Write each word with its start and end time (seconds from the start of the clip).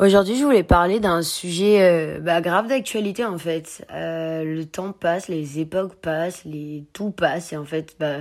Aujourd'hui, 0.00 0.34
je 0.38 0.44
voulais 0.44 0.62
parler 0.62 0.98
d'un 0.98 1.20
sujet 1.20 1.82
euh, 1.82 2.20
bah, 2.20 2.40
grave 2.40 2.68
d'actualité 2.68 3.22
en 3.26 3.36
fait. 3.36 3.84
Euh, 3.92 4.44
le 4.44 4.64
temps 4.64 4.92
passe, 4.92 5.28
les 5.28 5.58
époques 5.58 5.96
passent, 5.96 6.46
les 6.46 6.84
tout 6.94 7.10
passe 7.10 7.52
et 7.52 7.58
en 7.58 7.66
fait, 7.66 7.96
bah, 8.00 8.20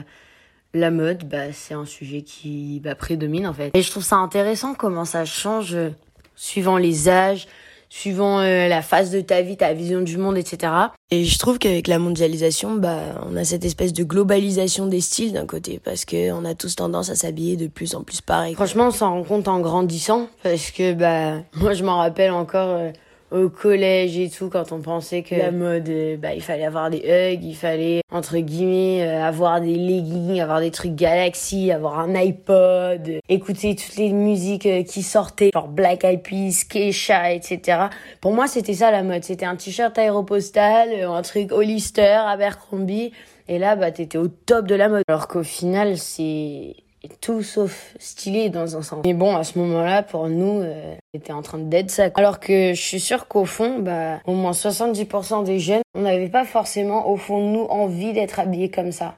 la 0.73 0.92
mode, 0.92 1.23
bah, 1.23 1.54
c'est 1.54 1.73
un 1.73 1.86
sujet 1.86 2.21
qui 2.21 2.81
prédomine 2.97 3.47
en 3.47 3.54
fait. 3.54 3.71
Et 3.73 3.81
je 3.81 3.89
trouve 3.89 4.04
ça 4.04 4.18
intéressant 4.18 4.73
comment 4.73 5.05
ça 5.05 5.23
change 5.23 5.73
euh, 5.73 5.92
suivant 6.36 6.76
les 6.76 7.07
âges, 7.07 7.47
suivant 7.90 8.40
euh, 8.40 8.67
la 8.67 8.81
phase 8.81 9.12
de 9.12 9.19
ta 9.21 9.42
vie, 9.42 9.58
ta 9.58 9.74
vision 9.74 10.01
du 10.01 10.17
monde, 10.17 10.38
etc. 10.38 10.71
Et 11.12 11.26
je 11.26 11.39
trouve 11.39 11.58
qu'avec 11.58 11.88
la 11.88 11.99
mondialisation, 11.99 12.76
bah, 12.76 12.99
on 13.29 13.35
a 13.35 13.44
cette 13.44 13.65
espèce 13.65 13.94
de 13.94 14.03
globalisation 14.03 14.85
des 14.85 15.01
styles 15.01 15.33
d'un 15.33 15.47
côté, 15.47 15.81
parce 15.83 16.05
que 16.05 16.31
on 16.31 16.45
a 16.45 16.53
tous 16.53 16.75
tendance 16.75 17.09
à 17.09 17.16
s'habiller 17.16 17.57
de 17.57 17.67
plus 17.67 17.95
en 17.95 18.03
plus 18.03 18.21
pareil. 18.21 18.53
Franchement, 18.53 18.88
on 18.88 18.91
s'en 18.91 19.12
rend 19.12 19.23
compte 19.23 19.48
en 19.48 19.59
grandissant, 19.59 20.30
parce 20.44 20.71
que 20.71 20.94
bah, 20.94 21.41
moi 21.55 21.73
je 21.73 21.84
m'en 21.84 21.98
rappelle 21.98 22.31
encore. 22.31 22.77
Euh, 22.77 22.91
au 23.31 23.49
collège 23.49 24.17
et 24.17 24.29
tout 24.29 24.49
quand 24.49 24.71
on 24.71 24.79
pensait 24.79 25.21
que 25.21 25.35
la 25.35 25.51
mode 25.51 25.87
euh, 25.89 26.17
bah 26.17 26.33
il 26.33 26.41
fallait 26.41 26.65
avoir 26.65 26.89
des 26.89 26.97
hugs 26.97 27.43
il 27.43 27.55
fallait 27.55 28.01
entre 28.11 28.37
guillemets 28.37 29.07
euh, 29.07 29.23
avoir 29.23 29.61
des 29.61 29.75
leggings 29.75 30.41
avoir 30.41 30.59
des 30.59 30.71
trucs 30.71 30.95
Galaxy 30.95 31.71
avoir 31.71 31.99
un 31.99 32.15
iPod 32.15 33.20
écouter 33.29 33.75
toutes 33.75 33.97
les 33.97 34.11
musiques 34.11 34.65
euh, 34.65 34.84
qui 34.84 35.03
sortaient 35.03 35.51
genre 35.53 35.67
Black 35.67 36.03
Eyed 36.03 36.23
Peas 36.23 36.65
Kesha 36.67 37.34
etc 37.34 37.89
pour 38.21 38.34
moi 38.34 38.47
c'était 38.47 38.73
ça 38.73 38.91
la 38.91 39.03
mode. 39.03 39.23
C'était 39.23 39.45
un 39.45 39.55
t-shirt 39.55 39.98
aéropostal 39.98 40.89
un 41.03 41.21
truc 41.21 41.51
Hollister 41.51 42.20
Abercrombie. 42.27 43.11
Et 43.48 43.57
là 43.57 43.75
bah 43.75 43.91
t'étais 43.91 44.17
au 44.17 44.27
top 44.27 44.67
de 44.67 44.75
la 44.75 44.89
mode. 44.89 45.03
Alors 45.07 45.27
qu'au 45.27 45.43
final 45.43 45.98
c'est 45.98 46.75
tout 47.21 47.44
sauf 47.44 47.95
stylé 47.99 48.49
dans 48.49 48.76
un 48.76 48.81
sens. 48.81 48.99
Mais 49.05 49.13
bon, 49.13 49.35
à 49.35 49.44
ce 49.44 49.57
moment-là, 49.59 50.03
pour 50.03 50.27
nous, 50.27 50.59
euh, 50.59 50.95
était 51.13 51.31
en 51.31 51.41
train 51.41 51.57
d'être 51.57 51.91
ça. 51.91 52.09
Alors 52.16 52.40
que 52.40 52.73
je 52.73 52.81
suis 52.81 52.99
sûre 52.99 53.27
qu'au 53.27 53.45
fond, 53.45 53.80
bah, 53.80 54.20
au 54.26 54.34
moins 54.34 54.52
70% 54.52 55.43
des 55.43 55.60
jeunes, 55.60 55.82
on 55.96 56.01
n'avait 56.01 56.29
pas 56.29 56.46
forcément, 56.46 57.10
au 57.10 57.15
fond 57.15 57.40
de 57.40 57.54
nous, 57.54 57.63
envie 57.65 58.13
d'être 58.13 58.40
habillés 58.40 58.70
comme 58.70 58.91
ça. 58.91 59.15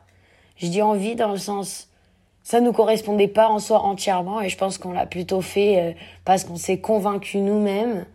Je 0.58 0.68
dis 0.68 0.82
envie 0.82 1.16
dans 1.16 1.32
le 1.32 1.38
sens, 1.38 1.90
ça 2.44 2.62
nous 2.62 2.72
correspondait 2.72 3.28
pas 3.28 3.48
en 3.48 3.60
soi 3.60 3.80
entièrement, 3.80 4.42
et 4.42 4.50
je 4.50 4.58
pense 4.58 4.78
qu'on 4.78 4.92
l'a 4.92 5.06
plutôt 5.06 5.42
fait 5.42 5.80
euh, 5.80 5.92
parce 6.26 6.44
qu'on 6.44 6.56
s'est 6.56 6.80
convaincu 6.80 7.38
nous-mêmes 7.38 8.06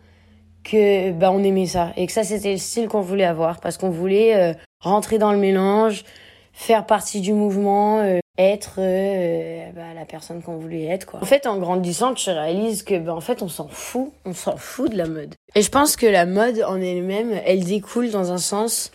que 0.63 1.11
bah 1.11 1.31
on 1.31 1.43
aimait 1.43 1.65
ça 1.65 1.93
et 1.95 2.05
que 2.07 2.11
ça 2.11 2.23
c'était 2.23 2.51
le 2.51 2.57
style 2.57 2.89
qu'on 2.89 2.99
voulait 2.99 3.23
avoir 3.23 3.61
parce 3.61 3.77
qu'on 3.77 3.89
voulait 3.89 4.35
euh, 4.35 4.53
rentrer 4.81 5.17
dans 5.17 5.31
le 5.31 5.37
mélange, 5.37 6.03
faire 6.51 6.85
partie 6.85 7.21
du 7.21 7.33
mouvement, 7.33 7.99
euh, 7.99 8.19
être 8.37 8.75
euh, 8.77 9.71
bah, 9.75 9.93
la 9.95 10.05
personne 10.05 10.41
qu'on 10.41 10.57
voulait 10.57 10.85
être 10.85 11.05
quoi. 11.05 11.21
En 11.21 11.25
fait, 11.25 11.47
en 11.47 11.57
grandissant, 11.57 12.13
tu 12.13 12.29
réalises 12.29 12.83
que 12.83 12.97
bah, 12.97 13.13
en 13.13 13.21
fait, 13.21 13.41
on 13.41 13.47
s'en 13.47 13.67
fout, 13.67 14.11
on 14.25 14.33
s'en 14.33 14.57
fout 14.57 14.91
de 14.91 14.97
la 14.97 15.07
mode. 15.07 15.35
Et 15.55 15.61
je 15.61 15.69
pense 15.69 15.95
que 15.95 16.05
la 16.05 16.25
mode 16.25 16.63
en 16.67 16.79
elle-même, 16.79 17.31
elle 17.45 17.63
découle 17.63 18.11
dans 18.11 18.31
un 18.31 18.37
sens 18.37 18.91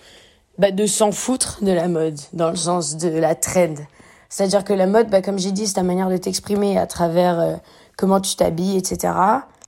bah, 0.58 0.70
de 0.70 0.86
s'en 0.86 1.12
foutre 1.12 1.58
de 1.62 1.72
la 1.72 1.88
mode, 1.88 2.18
dans 2.32 2.50
le 2.50 2.56
sens 2.56 2.96
de 2.96 3.08
la 3.08 3.34
trend. 3.34 3.74
C'est-à-dire 4.28 4.64
que 4.64 4.72
la 4.72 4.86
mode, 4.86 5.10
bah, 5.10 5.22
comme 5.22 5.38
j'ai 5.38 5.52
dit, 5.52 5.66
c'est 5.66 5.74
ta 5.74 5.82
manière 5.82 6.08
de 6.08 6.16
t'exprimer 6.16 6.78
à 6.78 6.86
travers 6.86 7.40
euh, 7.40 7.54
comment 7.96 8.20
tu 8.20 8.36
t'habilles, 8.36 8.78
etc 8.78 9.12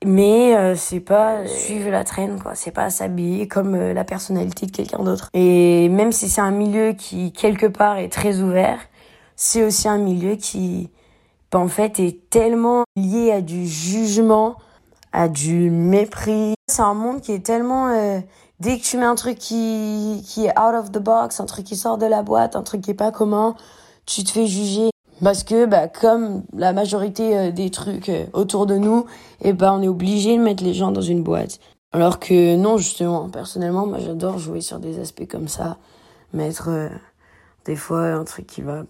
mais 0.04 0.56
euh, 0.56 0.74
c'est 0.76 1.00
pas 1.00 1.46
suivre 1.46 1.90
la 1.90 2.04
traîne 2.04 2.38
quoi 2.40 2.54
c'est 2.54 2.70
pas 2.70 2.90
s'habiller 2.90 3.48
comme 3.48 3.74
euh, 3.74 3.94
la 3.94 4.04
personnalité 4.04 4.66
de 4.66 4.70
quelqu'un 4.70 5.02
d'autre 5.02 5.30
et 5.32 5.88
même 5.88 6.12
si 6.12 6.28
c'est 6.28 6.40
un 6.40 6.50
milieu 6.50 6.92
qui 6.92 7.32
quelque 7.32 7.66
part 7.66 7.98
est 7.98 8.10
très 8.10 8.40
ouvert 8.40 8.78
c'est 9.36 9.64
aussi 9.64 9.88
un 9.88 9.98
milieu 9.98 10.36
qui 10.36 10.90
bah, 11.50 11.58
en 11.58 11.68
fait 11.68 12.00
est 12.00 12.28
tellement 12.30 12.84
lié 12.96 13.32
à 13.32 13.40
du 13.40 13.66
jugement 13.66 14.56
à 15.12 15.28
du 15.28 15.70
mépris. 15.70 16.54
C'est 16.66 16.82
un 16.82 16.94
monde 16.94 17.20
qui 17.20 17.30
est 17.30 17.46
tellement 17.46 17.88
euh, 17.88 18.18
dès 18.58 18.78
que 18.78 18.82
tu 18.82 18.98
mets 18.98 19.04
un 19.04 19.14
truc 19.14 19.38
qui 19.38 20.22
qui 20.26 20.46
est 20.46 20.58
out 20.58 20.74
of 20.74 20.90
the 20.90 20.98
box 20.98 21.38
un 21.38 21.46
truc 21.46 21.64
qui 21.64 21.76
sort 21.76 21.96
de 21.98 22.06
la 22.06 22.22
boîte 22.22 22.56
un 22.56 22.62
truc 22.62 22.80
qui 22.82 22.90
est 22.90 22.94
pas 22.94 23.12
commun 23.12 23.54
tu 24.06 24.24
te 24.24 24.30
fais 24.30 24.46
juger. 24.46 24.90
Parce 25.22 25.44
que 25.44 25.66
bah 25.66 25.86
comme 25.86 26.42
la 26.52 26.72
majorité 26.72 27.38
euh, 27.38 27.50
des 27.52 27.70
trucs 27.70 28.08
euh, 28.08 28.26
autour 28.32 28.66
de 28.66 28.76
nous 28.76 29.06
et 29.40 29.50
eh 29.50 29.52
ben 29.52 29.72
on 29.74 29.82
est 29.82 29.88
obligé 29.88 30.36
de 30.36 30.42
mettre 30.42 30.64
les 30.64 30.74
gens 30.74 30.90
dans 30.90 31.00
une 31.00 31.22
boîte. 31.22 31.60
Alors 31.92 32.18
que 32.18 32.56
non 32.56 32.76
justement 32.76 33.28
personnellement 33.30 33.86
moi 33.86 33.98
j'adore 34.00 34.38
jouer 34.38 34.60
sur 34.60 34.80
des 34.80 34.98
aspects 34.98 35.28
comme 35.28 35.46
ça. 35.46 35.76
Mettre 36.32 36.90
des 37.64 37.76
fois 37.76 38.06
un 38.06 38.24
truc 38.24 38.48
qui 38.48 38.60
va 38.60 38.82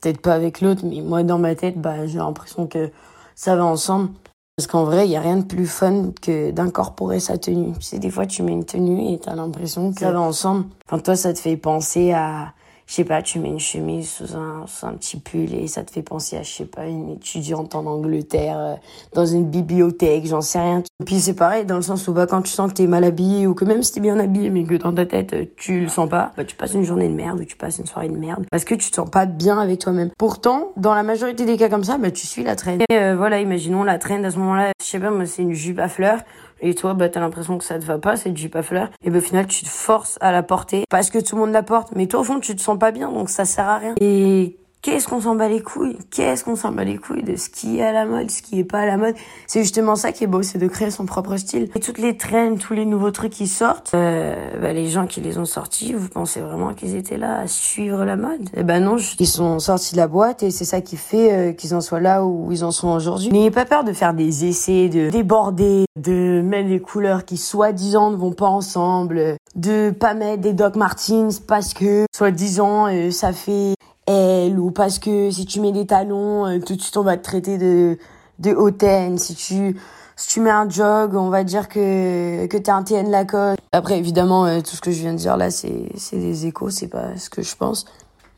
peut-être 0.00 0.20
pas 0.20 0.34
avec 0.34 0.60
l'autre 0.60 0.82
mais 0.84 1.00
moi 1.00 1.22
dans 1.22 1.38
ma 1.38 1.54
tête 1.54 1.80
bah 1.80 2.06
j'ai 2.06 2.18
l'impression 2.18 2.66
que 2.66 2.90
ça 3.34 3.56
va 3.56 3.64
ensemble. 3.64 4.10
Parce 4.56 4.66
qu'en 4.66 4.84
vrai 4.84 5.06
il 5.06 5.10
y 5.10 5.16
a 5.16 5.20
rien 5.20 5.36
de 5.36 5.44
plus 5.44 5.66
fun 5.66 6.12
que 6.22 6.50
d'incorporer 6.50 7.20
sa 7.20 7.36
tenue. 7.36 7.72
Tu 7.74 7.82
sais 7.82 7.98
des 7.98 8.10
fois 8.10 8.26
tu 8.26 8.42
mets 8.42 8.52
une 8.52 8.64
tenue 8.64 9.12
et 9.12 9.18
t'as 9.18 9.34
l'impression 9.34 9.92
que 9.92 10.00
ça 10.00 10.12
va 10.12 10.20
ensemble. 10.20 10.64
Enfin 10.86 10.98
toi 10.98 11.14
ça 11.16 11.32
te 11.34 11.38
fait 11.38 11.56
penser 11.56 12.12
à 12.12 12.54
je 12.86 12.94
sais 12.94 13.04
pas, 13.04 13.20
tu 13.20 13.40
mets 13.40 13.48
une 13.48 13.60
chemise 13.60 14.08
sous 14.08 14.36
un, 14.36 14.64
sous 14.66 14.86
un 14.86 14.92
petit 14.94 15.18
pull 15.18 15.52
et 15.52 15.66
ça 15.66 15.82
te 15.82 15.90
fait 15.90 16.02
penser 16.02 16.36
à, 16.36 16.42
je 16.42 16.50
sais 16.50 16.64
pas, 16.66 16.86
une 16.86 17.10
étudiante 17.10 17.74
en 17.74 17.84
Angleterre, 17.84 18.58
euh, 18.58 18.74
dans 19.12 19.26
une 19.26 19.44
bibliothèque, 19.44 20.26
j'en 20.26 20.40
sais 20.40 20.60
rien. 20.60 20.82
Et 21.00 21.04
puis 21.04 21.18
c'est 21.18 21.34
pareil, 21.34 21.64
dans 21.64 21.76
le 21.76 21.82
sens 21.82 22.06
où 22.06 22.12
bah, 22.12 22.26
quand 22.26 22.42
tu 22.42 22.52
sens 22.52 22.70
que 22.70 22.76
t'es 22.76 22.86
mal 22.86 23.02
habillé 23.02 23.46
ou 23.48 23.54
que 23.54 23.64
même 23.64 23.82
si 23.82 23.92
t'es 23.92 24.00
bien 24.00 24.18
habillé 24.20 24.50
mais 24.50 24.62
que 24.64 24.74
dans 24.74 24.94
ta 24.94 25.04
tête 25.04 25.32
euh, 25.32 25.44
tu 25.56 25.80
le 25.80 25.88
sens 25.88 26.08
pas, 26.08 26.32
bah, 26.36 26.44
tu 26.44 26.54
passes 26.54 26.74
une 26.74 26.84
journée 26.84 27.08
de 27.08 27.14
merde 27.14 27.40
ou 27.40 27.44
tu 27.44 27.56
passes 27.56 27.78
une 27.78 27.86
soirée 27.86 28.08
de 28.08 28.16
merde 28.16 28.44
parce 28.50 28.64
que 28.64 28.74
tu 28.74 28.88
te 28.90 28.96
sens 28.96 29.10
pas 29.10 29.26
bien 29.26 29.58
avec 29.58 29.80
toi-même. 29.80 30.10
Pourtant, 30.16 30.72
dans 30.76 30.94
la 30.94 31.02
majorité 31.02 31.44
des 31.44 31.56
cas 31.56 31.68
comme 31.68 31.84
ça, 31.84 31.98
bah, 31.98 32.12
tu 32.12 32.26
suis 32.26 32.44
la 32.44 32.54
traîne. 32.54 32.82
Et 32.88 32.96
euh, 32.96 33.16
voilà, 33.16 33.40
imaginons 33.40 33.82
la 33.82 33.98
traîne 33.98 34.24
à 34.24 34.30
ce 34.30 34.38
moment-là, 34.38 34.70
je 34.80 34.86
sais 34.86 35.00
pas, 35.00 35.10
moi 35.10 35.26
c'est 35.26 35.42
une 35.42 35.54
jupe 35.54 35.80
à 35.80 35.88
fleurs 35.88 36.20
et 36.60 36.74
toi 36.74 36.94
bah 36.94 37.08
t'as 37.08 37.20
l'impression 37.20 37.58
que 37.58 37.64
ça 37.64 37.78
te 37.78 37.84
va 37.84 37.98
pas 37.98 38.16
cette 38.16 38.36
jupe 38.36 38.56
à 38.56 38.62
fleurs. 38.62 38.90
Et 39.02 39.10
bah, 39.10 39.18
au 39.18 39.20
final 39.20 39.46
tu 39.46 39.64
te 39.64 39.68
forces 39.68 40.18
à 40.20 40.32
la 40.32 40.42
porter 40.42 40.84
parce 40.90 41.10
que 41.10 41.18
tout 41.18 41.36
le 41.36 41.42
monde 41.42 41.52
la 41.52 41.62
porte. 41.62 41.92
Mais 41.94 42.06
toi 42.06 42.20
au 42.20 42.24
fond 42.24 42.40
tu 42.40 42.54
te 42.54 42.60
sens 42.60 42.78
pas 42.78 42.92
bien 42.92 43.10
donc 43.10 43.30
ça 43.30 43.44
sert 43.44 43.68
à 43.68 43.78
rien. 43.78 43.94
Et 44.00 44.56
Qu'est-ce 44.86 45.08
qu'on 45.08 45.20
s'en 45.20 45.34
bat 45.34 45.48
les 45.48 45.62
couilles 45.62 45.98
Qu'est-ce 46.12 46.44
qu'on 46.44 46.54
s'en 46.54 46.70
bat 46.70 46.84
les 46.84 46.96
couilles 46.96 47.24
de 47.24 47.34
ce 47.34 47.50
qui 47.50 47.80
est 47.80 47.82
à 47.82 47.90
la 47.90 48.06
mode, 48.06 48.30
ce 48.30 48.40
qui 48.40 48.60
est 48.60 48.64
pas 48.64 48.82
à 48.82 48.86
la 48.86 48.96
mode 48.96 49.16
C'est 49.48 49.62
justement 49.62 49.96
ça 49.96 50.12
qui 50.12 50.22
est 50.22 50.28
beau, 50.28 50.44
c'est 50.44 50.58
de 50.58 50.68
créer 50.68 50.92
son 50.92 51.06
propre 51.06 51.36
style. 51.38 51.68
Et 51.74 51.80
toutes 51.80 51.98
les 51.98 52.16
trends, 52.16 52.54
tous 52.54 52.72
les 52.72 52.84
nouveaux 52.84 53.10
trucs 53.10 53.32
qui 53.32 53.48
sortent, 53.48 53.90
euh, 53.94 54.36
bah, 54.62 54.72
les 54.72 54.88
gens 54.88 55.08
qui 55.08 55.20
les 55.20 55.38
ont 55.38 55.44
sortis, 55.44 55.92
vous 55.92 56.08
pensez 56.08 56.40
vraiment 56.40 56.72
qu'ils 56.72 56.94
étaient 56.94 57.16
là 57.16 57.40
à 57.40 57.46
suivre 57.48 58.04
la 58.04 58.14
mode? 58.14 58.48
Eh 58.56 58.62
ben 58.62 58.78
non, 58.78 58.96
ils 59.18 59.26
sont 59.26 59.58
sortis 59.58 59.94
de 59.94 59.96
la 59.96 60.06
boîte 60.06 60.44
et 60.44 60.52
c'est 60.52 60.64
ça 60.64 60.80
qui 60.80 60.96
fait 60.96 61.32
euh, 61.32 61.52
qu'ils 61.52 61.74
en 61.74 61.80
soient 61.80 61.98
là 61.98 62.24
où 62.24 62.52
ils 62.52 62.64
en 62.64 62.70
sont 62.70 62.90
aujourd'hui. 62.90 63.32
N'ayez 63.32 63.50
pas 63.50 63.64
peur 63.64 63.82
de 63.82 63.92
faire 63.92 64.14
des 64.14 64.44
essais, 64.44 64.88
de 64.88 65.10
déborder, 65.10 65.86
de 65.96 66.42
mettre 66.42 66.68
des 66.68 66.80
couleurs 66.80 67.24
qui 67.24 67.38
soi-disant 67.38 68.12
ne 68.12 68.16
vont 68.16 68.30
pas 68.30 68.46
ensemble, 68.46 69.36
de 69.56 69.90
pas 69.90 70.14
mettre 70.14 70.42
des 70.42 70.52
Doc 70.52 70.76
Martens 70.76 71.40
parce 71.40 71.74
que 71.74 72.06
soi-disant 72.14 72.86
euh, 72.86 73.10
ça 73.10 73.32
fait 73.32 73.74
elle 74.06 74.58
ou 74.58 74.70
parce 74.70 74.98
que 74.98 75.30
si 75.30 75.46
tu 75.46 75.60
mets 75.60 75.72
des 75.72 75.86
talons, 75.86 76.46
euh, 76.46 76.58
tout 76.60 76.76
de 76.76 76.80
suite 76.80 76.96
on 76.96 77.02
va 77.02 77.16
te 77.16 77.22
traiter 77.22 77.58
de 77.58 77.98
de 78.38 78.54
hautaine. 78.54 79.18
Si 79.18 79.34
tu 79.34 79.76
si 80.16 80.28
tu 80.28 80.40
mets 80.40 80.50
un 80.50 80.68
jog, 80.68 81.14
on 81.14 81.28
va 81.28 81.44
dire 81.44 81.68
que 81.68 82.46
que 82.46 82.56
t'es 82.56 82.70
un 82.70 82.82
TN 82.82 83.10
Lacoste. 83.10 83.58
Après 83.72 83.98
évidemment 83.98 84.46
euh, 84.46 84.60
tout 84.60 84.76
ce 84.76 84.80
que 84.80 84.90
je 84.90 85.00
viens 85.00 85.12
de 85.12 85.18
dire 85.18 85.36
là 85.36 85.50
c'est 85.50 85.90
c'est 85.96 86.18
des 86.18 86.46
échos, 86.46 86.70
c'est 86.70 86.88
pas 86.88 87.16
ce 87.16 87.30
que 87.30 87.42
je 87.42 87.56
pense. 87.56 87.84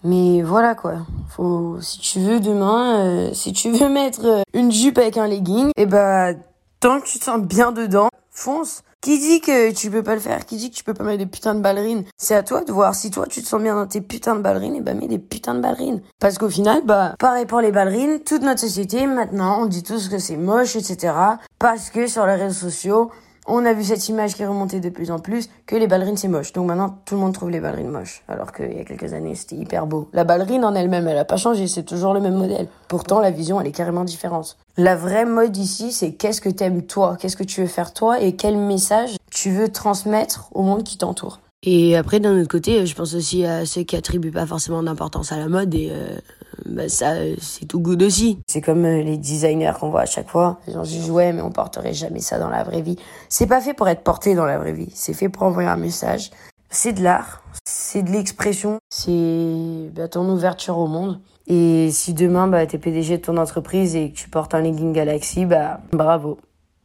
Mais 0.05 0.43
voilà 0.43 0.75
quoi. 0.75 0.95
Faut 1.29 1.79
si 1.81 1.99
tu 2.01 2.21
veux 2.21 2.41
demain 2.41 3.01
euh, 3.01 3.31
si 3.35 3.53
tu 3.53 3.71
veux 3.71 3.89
mettre 3.89 4.43
une 4.55 4.73
jupe 4.73 4.99
avec 4.99 5.17
un 5.17 5.27
legging, 5.27 5.69
et 5.69 5.83
eh 5.83 5.87
ben 5.87 6.37
tant 6.81 7.01
que 7.01 7.07
tu 7.07 7.19
te 7.19 7.25
sens 7.25 7.41
bien 7.41 7.73
dedans, 7.73 8.09
fonce. 8.31 8.83
Qui 9.01 9.21
dit 9.21 9.41
que 9.41 9.73
tu 9.73 9.91
peux 9.91 10.03
pas 10.03 10.15
le 10.15 10.21
faire? 10.21 10.45
Qui 10.45 10.57
dit 10.57 10.71
que 10.71 10.75
tu 10.75 10.83
peux 10.83 10.93
pas 10.93 11.05
mettre 11.05 11.19
des 11.19 11.27
putains 11.27 11.55
de 11.55 11.61
ballerines? 11.61 12.05
C'est 12.17 12.35
à 12.35 12.43
toi 12.43 12.65
de 12.65 12.73
voir 12.73 12.97
si 12.97 13.13
toi 13.13 13.27
tu 13.29 13.41
te 13.41 13.47
sens 13.47 13.63
bien 13.63 13.77
dans 13.77 13.87
tes 13.87 14.01
putains 14.01 14.35
de 14.35 14.43
ballerines 14.43 14.75
et 14.75 14.81
bah 14.81 14.93
mets 14.93 15.07
des 15.07 15.21
putains 15.21 15.55
de 15.55 15.61
ballerines. 15.61 16.03
Parce 16.19 16.37
qu'au 16.37 16.51
final, 16.51 16.83
bah 16.85 17.15
pareil 17.17 17.47
pour 17.47 17.61
les 17.61 17.71
ballerines, 17.71 18.21
toute 18.21 18.43
notre 18.43 18.61
société 18.61 19.07
maintenant 19.07 19.63
on 19.63 19.67
dit 19.67 19.85
tous 19.85 20.09
que 20.09 20.19
c'est 20.19 20.37
moche, 20.37 20.75
etc. 20.75 21.15
Parce 21.61 21.91
que 21.91 22.09
sur 22.09 22.27
les 22.27 22.35
réseaux 22.35 22.71
sociaux, 22.71 23.13
on 23.49 23.65
a 23.65 23.73
vu 23.73 23.83
cette 23.83 24.09
image 24.09 24.35
qui 24.35 24.45
remontée 24.45 24.81
de 24.81 24.89
plus 24.89 25.11
en 25.11 25.19
plus 25.19 25.49
que 25.67 25.75
les 25.75 25.87
ballerines 25.87 26.17
c'est 26.17 26.29
moche. 26.29 26.53
Donc 26.53 26.67
maintenant 26.67 26.99
tout 27.05 27.15
le 27.15 27.21
monde 27.21 27.35
trouve 27.35 27.51
les 27.51 27.61
ballerines 27.61 27.91
moches, 27.91 28.23
alors 28.29 28.53
qu'il 28.53 28.73
y 28.77 28.81
a 28.81 28.85
quelques 28.85 29.13
années 29.13 29.35
c'était 29.35 29.57
hyper 29.57 29.87
beau. 29.87 30.09
La 30.13 30.25
ballerine 30.25 30.65
en 30.65 30.75
elle-même, 30.75 31.09
elle 31.09 31.19
a 31.19 31.25
pas 31.25 31.37
changé, 31.37 31.67
c'est 31.67 31.83
toujours 31.83 32.15
le 32.15 32.21
même 32.21 32.37
modèle. 32.37 32.69
Pourtant 32.89 33.21
la 33.21 33.31
vision 33.31 33.61
elle 33.61 33.67
est 33.67 33.73
carrément 33.73 34.05
différente. 34.05 34.57
La 34.77 34.95
vraie 34.95 35.25
mode 35.25 35.57
ici 35.57 35.93
c'est 35.93 36.13
qu'est-ce 36.13 36.41
que 36.41 36.49
t'aimes 36.49 36.83
toi, 36.83 37.17
qu'est-ce 37.19 37.37
que 37.37 37.45
tu 37.45 37.63
veux 37.63 37.67
faire 37.67 37.93
toi? 37.93 38.21
Et 38.21 38.37
quel 38.37 38.57
message 38.57 39.17
tu 39.31 39.51
veux 39.51 39.69
transmettre 39.69 40.49
au 40.53 40.63
monde 40.63 40.85
qui 40.85 40.99
t'entoure? 40.99 41.41
Et 41.65 41.97
après, 41.97 42.21
d'un 42.21 42.39
autre 42.39 42.49
côté, 42.49 42.87
je 42.87 42.95
pense 42.95 43.15
aussi 43.15 43.45
à 43.45 43.67
ceux 43.67 43.83
qui 43.83 43.97
attribuent 43.97 44.31
pas 44.31 44.47
forcément 44.47 44.81
d'importance 44.83 45.33
à 45.33 45.37
la 45.37 45.49
mode 45.49 45.75
et 45.75 45.91
euh, 45.91 46.17
bah 46.67 46.89
ça, 46.89 47.15
c'est 47.41 47.67
tout 47.67 47.81
good 47.81 48.03
aussi. 48.03 48.41
C'est 48.47 48.61
comme 48.61 48.85
euh, 48.85 49.03
les 49.03 49.17
designers 49.17 49.73
qu'on 49.79 49.91
voit 49.91 50.03
à 50.03 50.07
chaque 50.07 50.29
fois. 50.29 50.59
Les 50.67 50.73
gens 50.73 50.83
disent 50.83 51.11
ouais, 51.11 51.33
mais 51.33 51.43
on 51.43 51.51
porterait 51.51 51.95
jamais 51.95 52.21
ça 52.21 52.39
dans 52.39 52.49
la 52.49 52.63
vraie 52.65 52.83
vie. 52.83 52.97
C'est 53.29 53.47
pas 53.47 53.61
fait 53.61 53.75
pour 53.75 53.89
être 53.89 54.03
porté 54.03 54.35
dans 54.35 54.47
la 54.47 54.59
vraie 54.59 54.73
vie. 54.73 54.91
C'est 54.95 55.15
fait 55.15 55.29
pour 55.29 55.43
envoyer 55.45 55.69
un 55.69 55.77
message. 55.77 56.31
C'est 56.71 56.93
de 56.93 57.03
l'art, 57.03 57.43
c'est 57.65 58.03
de 58.03 58.11
l'expression, 58.11 58.79
c'est 58.91 59.91
bah, 59.95 60.09
ton 60.09 60.29
ouverture 60.29 60.79
au 60.79 60.87
monde. 60.87 61.21
Et 61.47 61.91
si 61.91 62.13
demain 62.13 62.47
bah 62.47 62.67
t'es 62.67 62.77
PDG 62.77 63.17
de 63.17 63.23
ton 63.23 63.39
entreprise 63.39 63.97
et 63.97 64.11
que 64.11 64.17
tu 64.17 64.29
portes 64.29 64.55
un 64.55 64.61
legging 64.61 64.93
Galaxy, 64.93 65.47
bah 65.47 65.81
bravo 65.93 66.39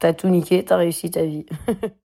t'as 0.03 0.11
tout 0.11 0.27
niqué, 0.27 0.65
t'as 0.65 0.75
réussi 0.75 1.09
ta 1.11 1.23
vie. 1.23 1.45